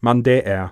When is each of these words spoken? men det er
men 0.00 0.24
det 0.24 0.42
er 0.44 0.68